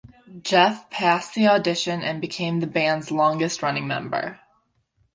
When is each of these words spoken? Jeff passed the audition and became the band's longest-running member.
Jeff 0.41 0.89
passed 0.89 1.35
the 1.35 1.47
audition 1.47 2.01
and 2.01 2.19
became 2.21 2.59
the 2.59 2.65
band's 2.65 3.11
longest-running 3.11 3.85
member. 3.85 4.39